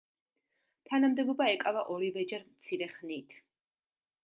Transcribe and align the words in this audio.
თანამდებობა 0.89 1.47
ეკავა 1.51 1.85
ორივეჯერ 1.97 2.49
მცირე 2.49 2.91
ხნით. 2.97 3.39